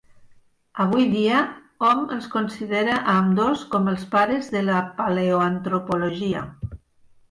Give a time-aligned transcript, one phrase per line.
[0.85, 1.41] Avui dia,
[1.89, 6.49] hom els considera a ambdós com els pares de la Paleoantropologia.